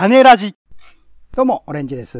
[0.00, 0.56] 種ラジ。
[1.36, 2.18] どうも、オレンジです。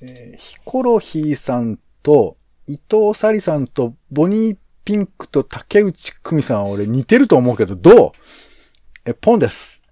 [0.00, 2.36] えーヒコロヒーさんと、
[2.68, 8.12] 伊藤沙莉さんと、ボニーピンクと竹内久美さんは俺似てると思うけど、どう？
[9.04, 9.82] え、ポンです。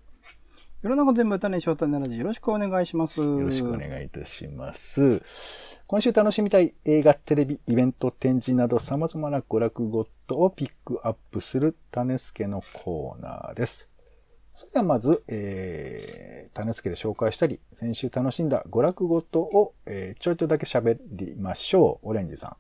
[0.83, 2.17] 世の中全部種翔太種ラジ。
[2.17, 3.19] よろしくお願いします。
[3.19, 5.21] よよろしくお願いいたします。
[5.89, 13.89] 今週楽しみたい映画、テレビ、イベント、展示など様々な娯楽ごとをピックアップする種助のコーナーです。
[14.55, 22.09] それではまず、えー、種付けで紹介したり、先週楽しんだ娯楽ごとを、えー、ちょいとだけ喋りましょう。
[22.09, 22.57] オレンジさん。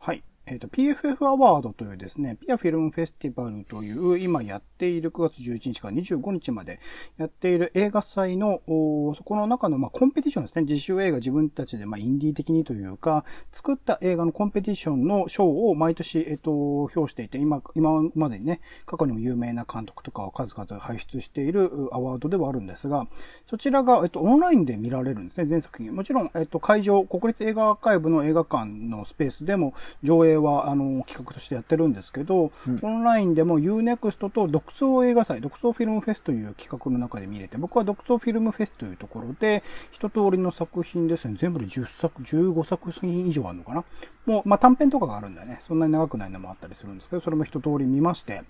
[0.00, 0.22] はい。
[0.44, 6.80] えっ、と、PFF アワードというですね、ピアフィルムフェスティバルという、今やっている9月11日から25日まで
[7.16, 10.64] やっている映画祭の、そこの中の、まあ、コンペティションですね。
[10.68, 23.06] 実習映画自分たちで、まあ、インディー的にというか、作った映画のコンペティションの賞を毎年、えっ、と、表していて、今、今までにね、過去にも有名な監督とかを数々輩出しているアワードではあるんですが、
[23.46, 25.94] そちらが、えっと、オンラインで見られるんですね、全作品。
[25.94, 32.52] もちろん、えっと、会場、国立映画アーカイブの映画館のスペースでも上映は、あの、企画としてやってるんですけど、
[32.82, 43.84] オンラインでも UNEXT と独創映画祭、独創フィルムフェスという企画の中で見れて、僕は独創フィルムフェスというところで、一通りの作品ですね、全部で10作、15作品以上あるのかな？
[44.26, 45.60] もう、まあ、短編とかがあるんだよね。
[45.62, 48.42] そんなに長くないのもあったりするんですけど、それも一通り見まして、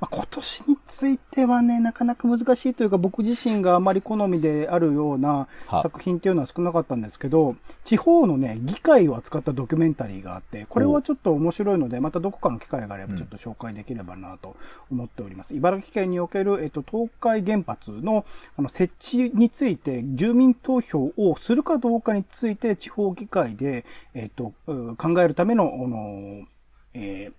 [0.00, 5.82] まあ、今年についてはね、なかなか難しいというか、僕自身があまり好みであるようなは。
[5.82, 14.56] 作品っていうのは少なかったんですけど、地方のね、議会を扱ったドキュメンタリーがあって、これはちょっと面白いので、またどこかの機会があればちょっと紹介できればなと
[14.90, 15.54] 思っております。
[15.54, 18.24] 茨城県における、えっと、東海原発の、
[18.56, 26.46] あの、設置について、住民投票をするかどうかについて、地方議会で、えっと、う考えるための、あの、
[26.94, 27.32] えー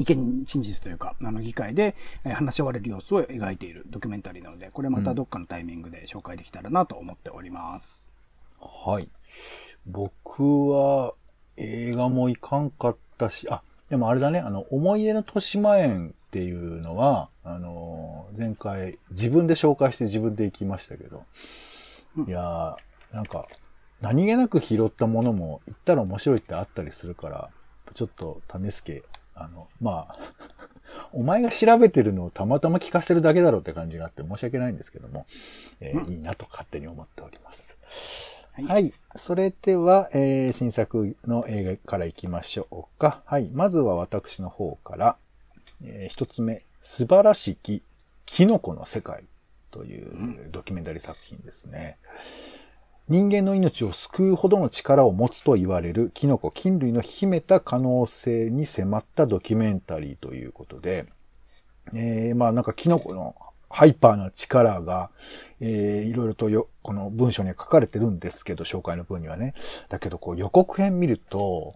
[0.00, 8.08] 意見陳述というか、あの、議会でえー話し合われる様子を描いているドキュメンタリーなので、これまたどっかのタイミングで紹介できたらなと思っております。
[8.60, 9.08] はい。
[9.86, 11.14] 僕は
[11.56, 21.24] 映画も行かんかったし、あ、でもあれだね、あの、思い出の豊島園っていうのは、あの、前回自分で紹介して自分で行きましたけど、
[22.26, 23.46] いやー、なんか、
[24.00, 27.50] 何気なく拾ったものも行ったら面白いってあったりするから、
[27.94, 29.02] ちょっと種助、
[29.34, 30.18] あの、まあ、
[31.12, 35.26] お前が調べてるのをたまたま聞かせるだけだろうって感じがあって申し訳ないんですけども、
[35.80, 37.78] えーいいなと勝手に思っております。
[38.58, 38.92] はいはい。
[39.14, 43.22] それでは、えー新作の映画から行きましょうか。
[43.24, 43.50] はい。
[43.52, 45.16] まずは私の方から、
[45.84, 47.84] えー一つ目、素晴らしき
[48.26, 49.26] キノコの世界
[49.70, 51.98] というドキュメンタリー作品ですね。
[53.08, 61.06] 人間の命を救うほどの力を持つと言われるキノコ、菌類の秘めた可能性に迫ったドキュメンタリーということで、
[61.94, 63.36] えー、まあなんかキノコの
[63.70, 65.10] ハイパーな力が、
[65.60, 69.54] えー、いろいろとよ、この文章には書かれてるんですけど、紹介の文にはね。
[69.88, 71.74] だけどこう予告編見ると、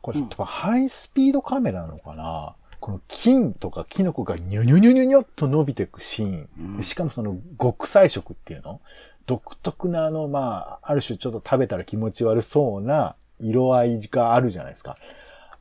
[0.00, 6.82] これ、ハイスピードカメラなのかなこの菌とかキノコがニュニュニュニュニョっと伸びていくシーン。
[6.82, 8.80] しかもその極彩色っていうの？
[9.26, 14.98] 独特なあの、まあ、ある種ちょっと食べたら気持ち悪そうな色合いがあるじゃないですか。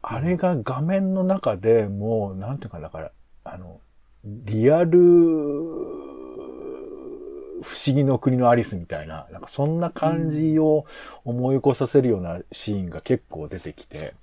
[0.01, 3.11] あれが画面の中でもう、なんていうか、だから、
[3.45, 3.79] あの、
[4.25, 6.02] リアル、
[7.61, 10.85] 不思議の国のアリスみたいな、なんかそんな感じを
[11.23, 14.13] 思い起こさせるようなシーンが結構出てきて、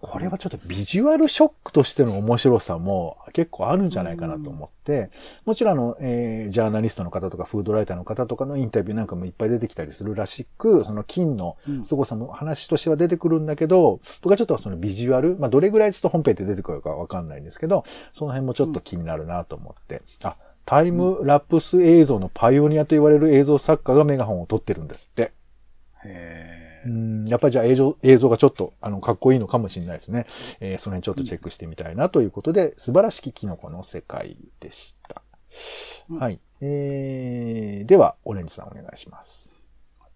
[0.00, 5.10] これはちょっとビジュアルショックとしての面白さも結構あるんじゃないかなと思って、
[5.44, 11.84] もちろんあの、えージャーナリストの方とかフードライターの方とかのインタビューなんかもいっぱい出てきたりするらしく、その金のうん。
[11.84, 25.32] 凄さも話としては出てくるんだけど、僕はちょっとそのビジュアル、まあどれぐらいちょっと本編で出てくるかわかんないんですけど、その辺もちょっと気になるなと思って、あ、タイムラプス映像のパイオニアと言われる映像作家がメガホンを撮ってるんですって。
[26.04, 30.26] へーうん、やっぱりじゃあ映像、映像がちょっと、あの、かっこいいのかもしれないですね。
[30.60, 35.22] えーその辺ちょっとチェックしてみたいなということで、素晴らしきキノコの世界でした。
[36.10, 36.40] うんはい。
[36.60, 39.51] えー、では、オレンジさんお願いします。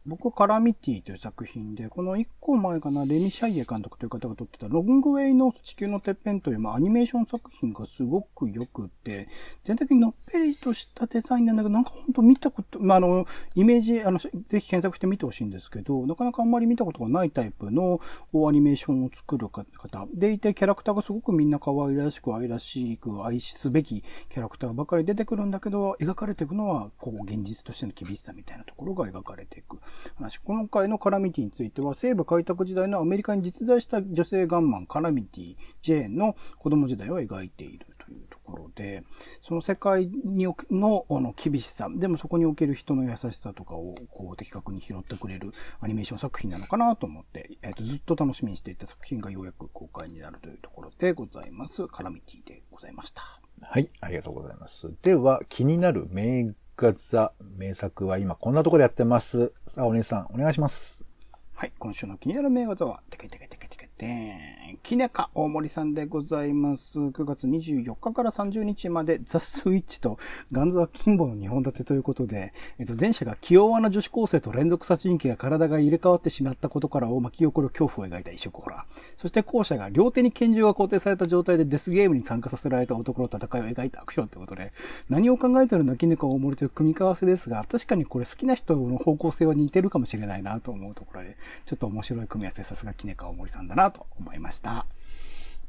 [0.06, 9.28] 僕、カラミティという作品で、この一個前かな、レミ・シャイエ監督という方が撮ってた、ロングウェイの地球のてっぺんという、まあ、アニメーション作品がすごく良くて、
[9.64, 14.30] 全体的にのっぺりとしたデザインなんだけど、なんか本当見たこと、まあ、あの、イメージ、あの、ぜ
[14.60, 18.00] ひ検索して見てほしいんですけど、なかなかあんまり見たことがないタイプの
[18.32, 19.66] アニメーションを作る方。
[20.14, 29.78] でいて、キャラクターがすごくみんな可愛らしく、愛らしく、愛すべきキャラクターばかり出てくるんだけど、描かれていくのは、こう、現実としての厳しさみたいなところが描かれていく。
[30.16, 30.38] 話。
[30.38, 39.02] 今回のカラミティについては、西部開拓時代のアメリカに実在した女性ガンマン、カラミティ、ジェーンの子供時代を描いているというところで、
[39.42, 51.88] その世界にのあの厳しさ、でもそこにおける人の優しさとかをこう的確に拾ってくれるアニメーション作品なのかなと思って、えっ、と、ずっと楽しみにしていた作品がようやく公開になるというところでございます。
[51.88, 53.22] カラミティでございました。
[53.62, 54.92] はい、ありがとうございます。
[55.02, 59.54] では、気になる名画座、名作は今こんなところでやってます。
[59.66, 61.06] さあ、お姉さん、お願いします。
[61.54, 66.98] はい、今週の気になる名画座は、てけてけてけてけてん、きねか大森さんでございます。
[66.98, 70.18] 9月24日から30日まで、ザ・スイッチと
[70.52, 79.00] ガンズは金棒の2本立てということで、えっと、前者が気弱な女子高生と連続殺人鬼が体が入れ替わってしまったことからを巻き起こる恐怖を描いた異色ホラー。
[79.16, 84.72] そして後者が両手に拳銃が固定された状態でデスゲームに参加させられた男の戦いを描いたアクションということで、
[85.08, 91.36] 何を考えてるのきねか大森という組み合わせですが、確かにこれ好きな人の方向性は似てるかもしれないなと思うところで、
[91.66, 94.55] ちょっと面白い組み合わせ、さすがきねか大森さんだなと思いました。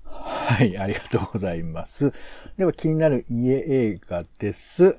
[0.05, 2.13] はい、ありがとうございます。
[2.57, 4.97] では、気になる家映画です。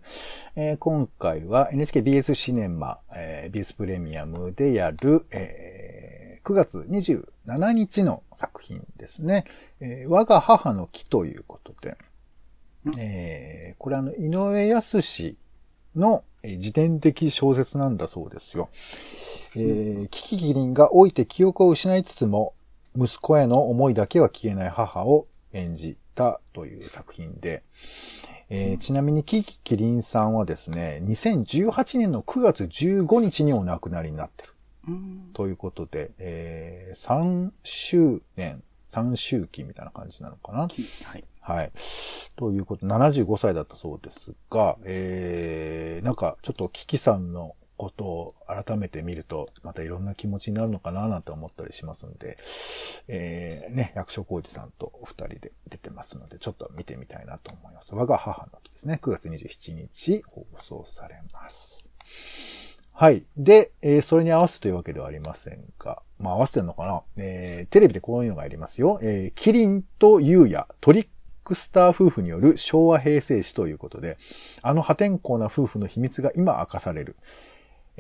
[0.57, 9.45] えー今回は NHKBS シネマ、えー BS プレミアムでやる、えー9月27日の作品ですね。
[9.81, 11.97] えー我が母の木ということで、
[12.99, 14.99] えーこれあの、井上康
[15.97, 18.69] のえー自伝的小説なんだそうですよ。
[19.57, 22.55] えーキキキリンが老いて記憶を失いつつも、
[22.99, 27.63] 息子への思いだけは消えない母を演じたという作品で、
[28.51, 34.53] えーちなみにキキキリンさんはですね、2018年の9月15日にお亡くなりになってる。
[34.89, 35.31] うん。
[35.35, 40.67] ということで、えー3周年、3周期みたいな感じなのかな？
[40.67, 41.25] きはい。
[41.41, 41.73] はい。
[42.37, 52.37] ということ、75歳だったそうですが、えー、なんかちょっとキキさんのことを改めて見ると、またいろんな気持ちになるのかななんて思ったりしますんで、
[53.09, 57.95] えー、ね、役所広司さんとお二人で出てますので、ちょっと見てみたいなと思います。
[57.95, 58.99] 我が母の木ですね。
[59.01, 61.91] 9月27日放送されます。
[62.93, 63.25] はい。
[63.37, 67.03] で、えーそれに合わせというわけではありませんが、まあ合わせてんのかな？
[67.17, 68.99] えーテレビでこういうのがありますよ。
[69.03, 71.09] えーキリンとユウヤ、トリッ
[71.45, 74.19] クスター夫婦による昭和平成史ということで、
[74.63, 77.17] あの破天荒な夫婦の秘密が今明かされる。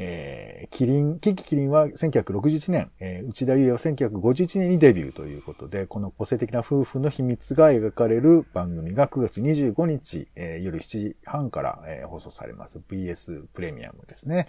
[0.00, 12.78] えーキリン、キキキリンは1961年、えー内田裕也は1951年にデビューということで、この個性的な夫婦の秘密が描かれる番組が9月25日、えー夜7時半から、えー放送されます。
[12.88, 14.46] BS プレミアムですね。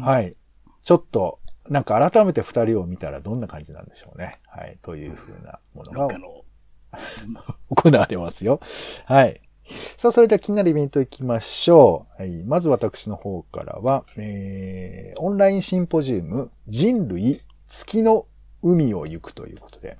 [0.00, 0.34] はい。
[0.82, 4.40] ちょっと、なんか改めて二人を見たらどんな感じなんでしょうね。
[4.46, 4.78] はい。
[4.82, 6.08] というふうなものが。
[7.74, 8.60] 行われますよ。
[9.04, 9.40] はい。
[9.96, 12.22] さあ、それでは気になるイベント行きましょう。
[12.22, 12.42] はい。
[12.44, 18.26] まず私の方からは、えー、オンラインシンポジウム、人類月の
[18.62, 19.96] 海を行くということで、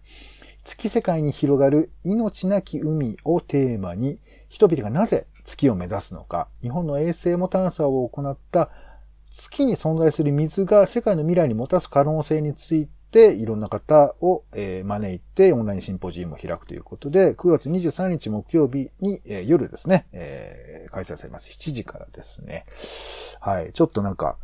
[0.65, 4.19] 月世界に広がる命なき海をテーマに、
[4.49, 8.71] 人々がなぜ月を目指すのか、日本の衛星も探査を行った
[9.31, 12.94] 月に存在する水が世界の未来にもたす可能性について、
[13.35, 21.51] いろんな方を、えー招いてオンラインシンポジウムを開くということで、9月23日木曜日に、えー夜ですね、えー開催されます。
[21.51, 22.67] 7時からですね。
[23.41, 23.73] はい。
[23.73, 24.39] ちょっとなんか、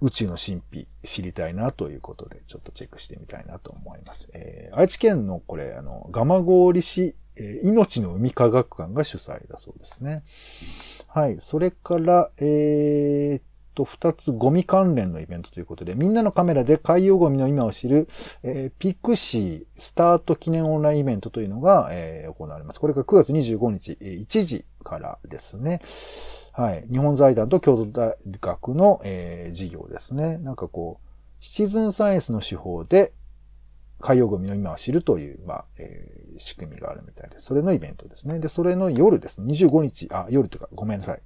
[0.00, 4.28] 宇宙の神秘知りたいなということで、ちょっとチェックしてみたいなと思います。
[4.34, 6.42] えー愛知県のこれ、あの、蒲
[6.72, 10.22] 郡市、えー命の海科学館が主催だそうですね。
[11.08, 11.38] はい。
[11.40, 18.08] それから、えーと、二つゴミ関連のイベントということで、みんなのカメラで海洋ゴミの今を知る、
[18.42, 22.80] えーピクシースタート記念オンラインイベントというのが、えー行われます。
[22.80, 25.80] これが9月25日、えー1時からですね。
[26.52, 26.86] はい。
[26.90, 30.38] 日本財団と京都大学の、えー事業ですね。
[30.38, 31.08] なんかこう、
[31.40, 33.12] シチズンサイエンスの手法で、
[34.00, 37.46] 海洋ゴミの今を知るという、まあ、えー仕組みがあるみたいです。
[37.46, 38.40] それのイベントですね。
[38.40, 39.52] で、それの夜ですね。
[39.52, 41.20] 25日、あ、夜というか、ごめんなさい。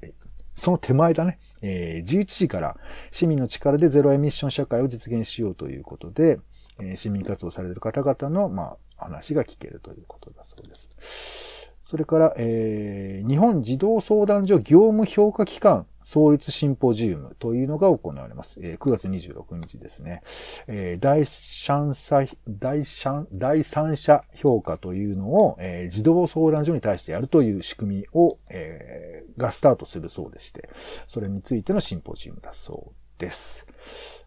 [0.58, 1.38] えーその手前だね。
[1.62, 2.76] えー11時から
[3.10, 6.40] 市民の力でゼロエミッション社会を実現しようということで、
[6.80, 11.70] えー市民活動されている方々の、まあ、話が聞けるということだそうです。
[11.82, 18.60] それから、えー日本児童相談所業務評価機関創立シンポジウムというのが行われます。
[18.62, 20.22] えー9月26日ですね。
[20.66, 30.70] えー第三者、第三、第三者評価というのを、えー児童相談所に対してやるという仕組みを、えーがスタートするそうでして、
[31.06, 33.66] それについてのシンポジウムだそうです。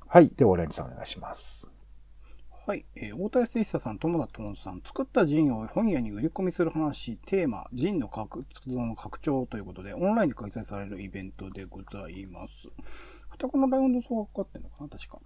[0.05, 0.29] はい。
[0.29, 1.70] では、オレンジさんお願いします。
[2.67, 2.85] はい。
[2.95, 12.53] えー、大田康久さん、友田友さん、作ったジンを本屋に売り込みする話、テーマ、ジンの活動の拡張ということで、オンラインで開催されるイベントでございます。
[13.41, 15.17] 双子のライオンの層がかかってんのかな確か。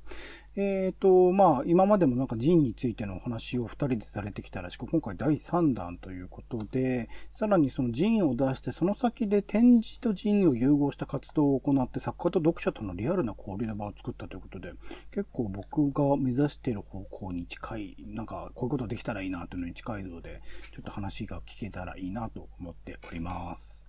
[0.55, 14.71] えっ、ー、と、まあ、今までもなんかジンについてのお話を二人でされてきたらしく、今回第3弾ということで、さらにそのジンを出して、その先で展示とジンを融合した活動を行って、作家と読者とのリアルな交流の場を作ったということで、
[15.11, 20.41] 結構僕が目指している方向に近い、なんかこういうことできたらいいなというのに近いので、
[20.73, 23.83] ちょっと話が聞けたらいいなと思っております。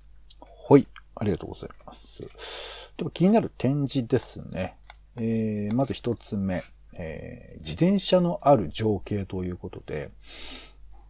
[0.68, 1.05] はい。
[1.16, 2.22] ありがとうございます。
[2.96, 4.76] では気になる展示ですね。
[5.16, 6.62] えー、まず一つ目、
[6.98, 10.10] えー、自転車のある情景ということで、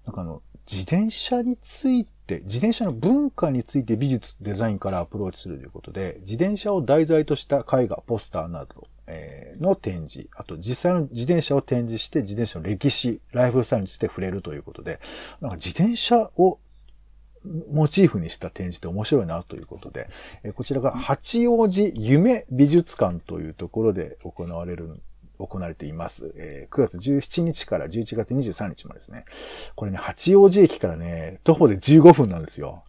[0.06, 14.98] なんかあの、自転車について、自転車の文化について美術、デザインからアプローチするということで、自転車を題材とした絵画、ポスターなど、えー、の展示、あと実際の自転車を展示して自転車の歴史、ライフスタイルについて触れるということで、
[15.40, 16.58] なんか自転車を
[17.72, 20.08] モチーフにした展示って面白いなということで、
[20.42, 25.00] えこちらが八王子夢美術館というところで行われる
[25.38, 26.32] 行われています。
[26.36, 29.24] えー、9月17日から11月23日までですね。
[29.74, 32.84] これね、八王子駅からね、徒歩で15分なんですよ。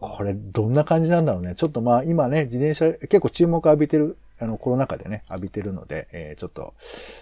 [0.00, 1.54] これ、どんな感じなんだろうね。
[1.54, 6.74] ちょっとまあ、今ね、自転車結構注目浴びてるあの、コロナ禍でね、浴びてるので、えー、ちょっと、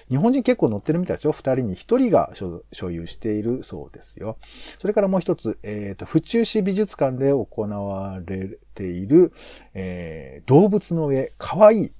[0.08, 1.32] 日本人結構乗ってるみたいですよ。
[1.32, 4.36] 二人に一人が所有しているそうですよ。
[4.78, 9.32] それからもう一つ、えっ、ー、と、府中市美術館で行われている、
[9.74, 11.92] えー、動物の絵、かわいい。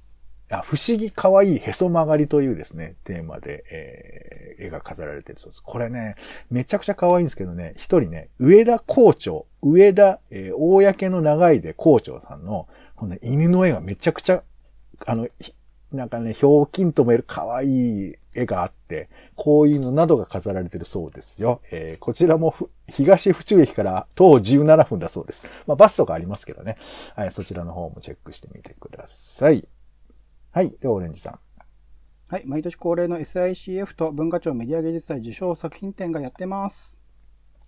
[0.49, 5.63] あ不思議かわいいへそ曲がりというですね、テーマで、えー、絵が飾られてるそうです。
[5.63, 6.15] これね、
[6.51, 14.43] めちゃくちゃ可愛いんですけどね、一人ね、上田校長、上田、えー、公の長いで校長さんの、この犬の絵がめちゃくちゃ
[15.05, 15.27] あの、
[15.91, 21.61] なんかね、ひょうきんとも言える可愛い絵があって、こういうのなどが飾られてるそうですよ。
[21.71, 22.55] えー、こちらも
[22.89, 25.45] 東府中駅から徒歩17分だそうです。
[25.67, 26.77] まあ、バスとかありますけどね。
[27.15, 29.67] はい、そちらの方もチェックしてみてください。
[30.51, 31.39] はい、ではオレンジさん。
[32.27, 36.97] はい、毎年恒例の SICF と文化庁メディア芸術祭受賞作品展がやってます。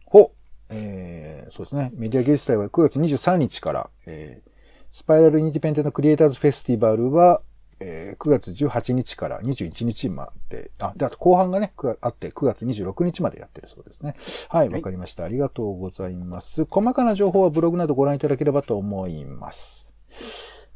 [0.06, 0.34] ほ
[0.70, 1.92] えー、そうですね。
[1.94, 4.55] メディア芸術祭は9月23日から、えー
[4.96, 7.42] スパイラルインディペンデントクリエイターズフェスティバルは、
[7.82, 14.16] えー、9月18日から21日まで、あ、で、あと後半がね、あって9月26日までやってるそうですね。
[14.48, 15.26] はい、わかりました。
[15.26, 16.64] ありがとうございます。
[16.64, 19.94] 細かな情報はブログなどご覧いただければと思います。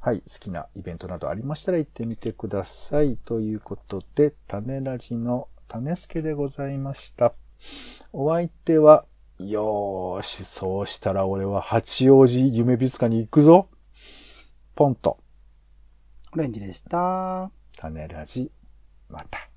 [0.01, 3.15] はい、好きなイベントなどありましたら行ってみてください。
[3.15, 7.31] ということで、種ラジの種助でございました。
[8.11, 9.05] お相手は、
[9.39, 13.69] よーし、そうしたら俺は八王子夢美術館に行くぞ。
[14.79, 15.17] ポンと。
[16.31, 17.51] オレンジでした。
[17.75, 18.49] 種ラジ、
[19.09, 19.49] また。